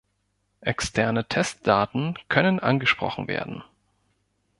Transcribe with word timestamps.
Externe 0.61 1.27
Testdaten 1.27 2.17
können 2.27 2.59
angesprochen 2.59 3.27
werden. 3.27 3.63